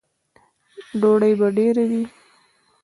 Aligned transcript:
_ډوډۍ 0.99 1.33
به 1.39 1.47
ډېره 1.57 1.83
وي؟ 1.89 2.03